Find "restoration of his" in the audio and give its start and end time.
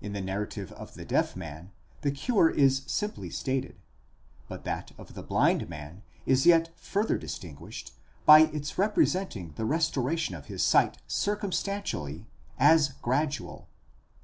9.64-10.62